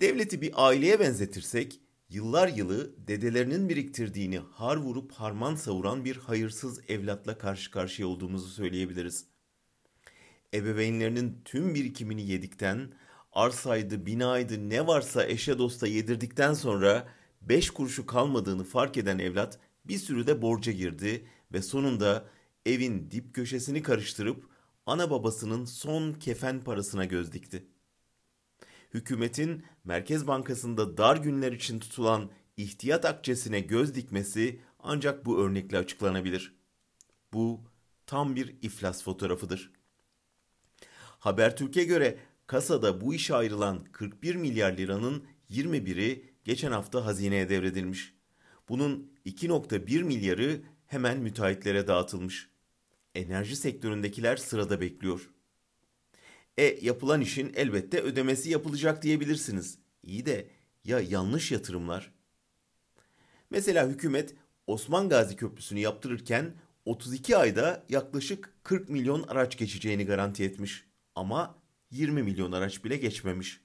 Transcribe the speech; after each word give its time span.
Devleti 0.00 0.40
bir 0.40 0.52
aileye 0.54 1.00
benzetirsek, 1.00 1.80
yıllar 2.08 2.48
yılı 2.48 3.06
dedelerinin 3.08 3.68
biriktirdiğini 3.68 4.38
har 4.38 4.76
vurup 4.76 5.12
harman 5.12 5.54
savuran 5.54 6.04
bir 6.04 6.16
hayırsız 6.16 6.80
evlatla 6.88 7.38
karşı 7.38 7.70
karşıya 7.70 8.08
olduğumuzu 8.08 8.48
söyleyebiliriz. 8.48 9.24
Ebeveynlerinin 10.54 11.40
tüm 11.44 11.74
birikimini 11.74 12.26
yedikten, 12.26 12.92
arsaydı, 13.32 14.06
binaydı 14.06 14.68
ne 14.68 14.86
varsa 14.86 15.26
eşe 15.26 15.58
dosta 15.58 15.86
yedirdikten 15.86 16.54
sonra 16.54 17.08
beş 17.42 17.70
kuruşu 17.70 18.06
kalmadığını 18.06 18.64
fark 18.64 18.96
eden 18.96 19.18
evlat 19.18 19.58
bir 19.84 19.98
sürü 19.98 20.26
de 20.26 20.42
borca 20.42 20.72
girdi 20.72 21.26
ve 21.52 21.62
sonunda 21.62 22.24
evin 22.66 23.10
dip 23.10 23.34
köşesini 23.34 23.82
karıştırıp 23.82 24.44
ana 24.86 25.10
babasının 25.10 25.64
son 25.64 26.12
kefen 26.12 26.60
parasına 26.60 27.04
göz 27.04 27.32
dikti. 27.32 27.66
Hükümetin 28.94 29.64
Merkez 29.84 30.26
Bankası'nda 30.26 30.96
dar 30.96 31.16
günler 31.16 31.52
için 31.52 31.78
tutulan 31.78 32.30
ihtiyat 32.56 33.04
akçesine 33.04 33.60
göz 33.60 33.94
dikmesi 33.94 34.60
ancak 34.78 35.26
bu 35.26 35.38
örnekle 35.38 35.78
açıklanabilir. 35.78 36.54
Bu 37.32 37.60
tam 38.06 38.36
bir 38.36 38.56
iflas 38.62 39.04
fotoğrafıdır. 39.04 39.72
Habertürk'e 41.18 41.84
göre 41.84 42.18
kasada 42.46 43.00
bu 43.00 43.14
işe 43.14 43.34
ayrılan 43.34 43.84
41 43.92 44.34
milyar 44.34 44.76
liranın 44.76 45.24
21'i 45.50 46.34
geçen 46.44 46.72
hafta 46.72 47.06
hazineye 47.06 47.48
devredilmiş. 47.48 48.14
Bunun 48.68 49.12
2.1 49.26 50.02
milyarı 50.02 50.62
hemen 50.86 51.18
müteahhitlere 51.18 51.86
dağıtılmış. 51.86 52.50
Enerji 53.14 53.56
sektöründekiler 53.56 54.36
sırada 54.36 54.80
bekliyor. 54.80 55.30
E 56.58 56.78
yapılan 56.82 57.20
işin 57.20 57.52
elbette 57.54 58.00
ödemesi 58.00 58.50
yapılacak 58.50 59.02
diyebilirsiniz. 59.02 59.78
İyi 60.02 60.26
de 60.26 60.50
ya 60.84 61.00
yanlış 61.00 61.52
yatırımlar? 61.52 62.12
Mesela 63.50 63.88
hükümet 63.88 64.34
Osman 64.66 65.08
Gazi 65.08 65.36
Köprüsü'nü 65.36 65.80
yaptırırken 65.80 66.54
32 66.84 67.36
ayda 67.36 67.84
yaklaşık 67.88 68.54
40 68.62 68.88
milyon 68.88 69.22
araç 69.22 69.58
geçeceğini 69.58 70.06
garanti 70.06 70.44
etmiş. 70.44 70.84
Ama 71.14 71.58
20 71.90 72.22
milyon 72.22 72.52
araç 72.52 72.84
bile 72.84 72.96
geçmemiş. 72.96 73.60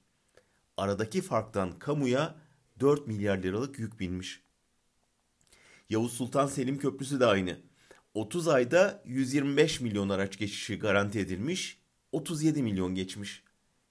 Aradaki 0.78 1.22
farktan 1.22 1.80
kamuya 1.80 2.36
4 2.80 3.08
milyar 3.08 3.38
liralık 3.38 3.80
yük 3.80 4.00
binmiş. 4.00 4.42
Yavuz 5.90 6.14
Sultan 6.14 6.48
Selim 6.48 6.78
Köprüsü 6.78 7.20
de 7.20 7.26
aynı. 7.26 7.58
30 8.14 8.48
ayda 8.48 9.04
125 9.06 9.82
milyon 9.82 10.10
araç 10.10 10.38
geçişi 10.38 10.80
garanti 10.80 11.20
edilmiş, 11.20 11.78
37 12.16 12.64
milyon 12.64 12.96
geçmiş. 12.96 13.44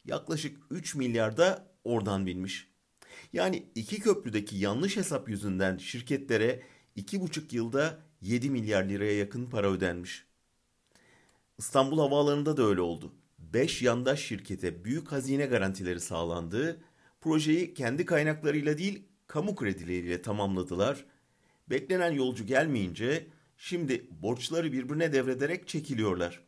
Yaklaşık 0.05 0.56
3 0.70 0.94
milyar 0.94 1.36
da 1.36 1.67
oradan 1.84 2.27
binmiş. 2.27 2.69
Yani 3.33 3.67
iki 3.75 4.00
köprüdeki 4.00 4.56
yanlış 4.56 4.97
hesap 4.97 5.28
yüzünden 5.28 5.77
şirketlere 5.77 6.62
2,5 6.97 7.55
yılda 7.56 7.98
7 8.22 8.50
milyar 8.50 8.84
liraya 8.84 9.19
yakın 9.19 9.50
para 9.50 9.70
ödenmiş. 9.70 10.25
İstanbul 11.58 11.98
havaalanında 11.98 12.56
da 12.56 12.62
öyle 12.62 12.80
oldu. 12.80 13.12
5 13.39 13.83
yandaş 13.83 14.20
şirkete 14.20 14.84
büyük 14.84 15.12
hazine 15.12 15.47
garantileri 15.47 16.00
sağlandı. 16.00 16.80
Projeyi 17.20 17.75
kendi 17.75 18.05
kaynaklarıyla 18.05 18.78
değil, 18.78 19.02
kamu 19.27 19.55
kredileriyle 19.55 20.22
tamamladılar. 20.22 21.05
Beklenen 21.70 22.12
yolcu 22.12 22.47
gelmeyince 22.47 23.27
şimdi 23.56 24.06
borçları 24.22 24.72
birbirine 24.72 25.12
devrederek 25.12 25.69
çekiliyorlar. 25.69 26.44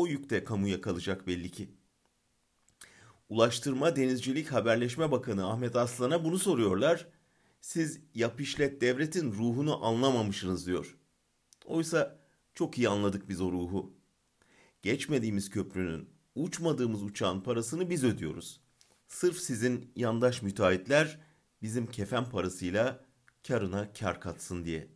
O 0.00 0.06
yük 0.06 0.30
de 0.30 0.44
kamuya 0.44 0.80
kalacak 0.80 1.26
belli 1.26 1.50
ki. 1.50 1.68
Ulaştırma 3.28 3.96
Denizcilik 3.96 4.52
Haberleşme 4.52 5.10
Bakanı 5.10 5.50
Ahmet 5.50 5.76
Aslan'a 5.76 6.24
bunu 6.24 6.38
soruyorlar. 6.38 7.06
Siz 7.60 8.00
yap 8.14 8.40
işlet 8.40 8.80
devletin 8.80 9.32
ruhunu 9.32 9.84
anlamamışsınız 9.84 10.66
diyor. 10.66 10.96
Oysa 11.64 12.18
çok 12.54 12.78
iyi 12.78 12.88
anladık 12.88 13.28
biz 13.28 13.40
o 13.40 13.52
ruhu. 13.52 13.92
Geçmediğimiz 14.82 15.50
köprünün, 15.50 16.08
uçmadığımız 16.34 17.02
uçağın 17.02 17.40
parasını 17.40 17.90
biz 17.90 18.04
ödüyoruz. 18.04 18.60
Sırf 19.08 19.38
sizin 19.38 19.92
yandaş 19.96 20.42
müteahhitler 20.42 21.20
bizim 21.62 21.86
kefen 21.86 22.30
parasıyla 22.30 23.04
karına 23.48 23.92
kar 23.92 24.20
katsın 24.20 24.64
diye. 24.64 24.88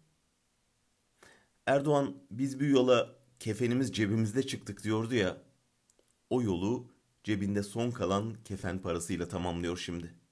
Erdoğan 1.67 2.17
biz 2.31 2.61
bu 2.61 2.65
yola 2.65 3.24
kefenimiz 3.45 3.93
cebimizde 3.93 4.43
çıktık 4.43 4.85
diyordu 4.85 5.15
ya. 5.15 5.43
O 6.31 6.43
yolu 6.43 6.87
cebinde 7.25 7.63
son 7.63 7.91
kalan 7.91 8.35
kefen 8.45 8.83
parasıyla 8.83 9.29
tamamlıyor 9.29 9.77
şimdi.'' 9.77 10.24